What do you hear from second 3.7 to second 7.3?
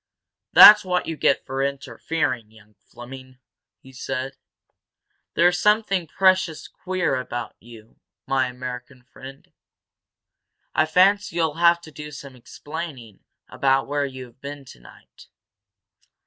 he said. "There's something precious queer